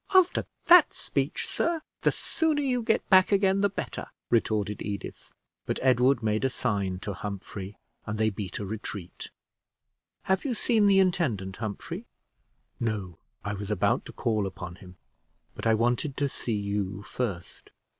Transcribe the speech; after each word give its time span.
"After 0.15 0.45
that 0.65 0.95
speech, 0.95 1.45
sir, 1.45 1.79
the 2.01 2.11
sooner 2.11 2.63
you 2.63 2.81
get 2.81 3.07
back 3.11 3.31
again 3.31 3.61
the 3.61 3.69
better!" 3.69 4.07
retorted 4.31 4.81
Edith. 4.81 5.31
But 5.67 5.77
Edward 5.83 6.23
made 6.23 6.43
a 6.43 6.49
sign 6.49 6.97
to 7.01 7.13
Humphrey, 7.13 7.77
and 8.07 8.17
they 8.17 8.31
beat 8.31 8.57
a 8.57 8.65
retreat. 8.65 9.29
"Have 10.23 10.43
you 10.43 10.55
seen 10.55 10.87
the 10.87 10.97
intendant, 10.99 11.57
Humphrey?" 11.57 12.07
"No; 12.79 13.19
I 13.45 13.53
was 13.53 13.69
about 13.69 14.05
to 14.05 14.11
call 14.11 14.47
upon 14.47 14.77
him, 14.77 14.97
but 15.53 15.67
I 15.67 15.75
wanted 15.75 16.17
to 16.17 16.27
see 16.27 16.57
you 16.57 17.03
first." 17.03 17.69